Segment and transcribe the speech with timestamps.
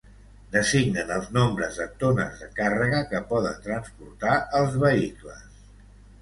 [0.53, 5.47] Designen els nombres de tones de càrrega que poden transportar els vehicles.